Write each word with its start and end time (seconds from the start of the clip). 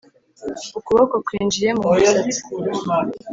ukuboko 0.79 1.15
kwinjiye 1.25 1.69
mu 1.77 1.85
musatsi, 1.93 2.41